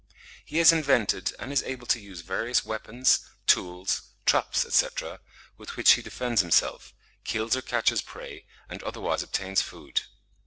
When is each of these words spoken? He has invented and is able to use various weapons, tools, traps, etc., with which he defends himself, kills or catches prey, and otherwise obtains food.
He 0.43 0.57
has 0.57 0.71
invented 0.71 1.31
and 1.37 1.53
is 1.53 1.61
able 1.61 1.85
to 1.85 1.99
use 1.99 2.21
various 2.21 2.65
weapons, 2.65 3.19
tools, 3.45 4.01
traps, 4.25 4.65
etc., 4.65 5.19
with 5.59 5.75
which 5.77 5.91
he 5.91 6.01
defends 6.01 6.41
himself, 6.41 6.95
kills 7.23 7.55
or 7.55 7.61
catches 7.61 8.01
prey, 8.01 8.47
and 8.67 8.81
otherwise 8.81 9.21
obtains 9.21 9.61
food. 9.61 10.01